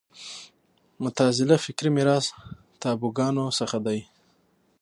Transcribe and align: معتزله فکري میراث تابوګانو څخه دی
معتزله 1.01 1.57
فکري 1.65 1.89
میراث 1.95 2.25
تابوګانو 2.81 3.45
څخه 3.59 3.77
دی 3.85 3.99